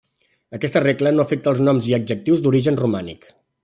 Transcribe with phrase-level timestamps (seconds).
[0.57, 3.35] Aquesta regla no afecta els noms i adjectius d'origen romànic.